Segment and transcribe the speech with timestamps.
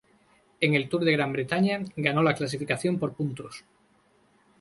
[0.61, 3.65] En el Tour de Gran Bretaña, ganó la clasificación por puntos.